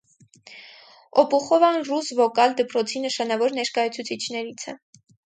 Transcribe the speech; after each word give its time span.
Օբուխովան 1.23 1.77
ռուս 1.89 2.09
վոկալ 2.19 2.55
դպրոցի 2.63 3.03
նշանավոր 3.05 3.55
ներկայացուցիչներից 3.59 4.65
է։ 4.73 4.75